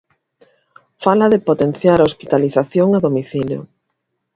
Fala 1.05 1.31
de 1.33 1.43
potenciar 1.49 1.99
a 1.99 2.07
hospitalización 2.09 2.87
a 2.91 2.99
domicilio. 3.07 3.59